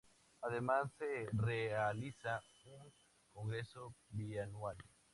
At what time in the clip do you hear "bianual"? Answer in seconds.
4.09-4.77